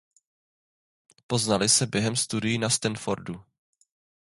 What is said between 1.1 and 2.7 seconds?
Poznali se během studií na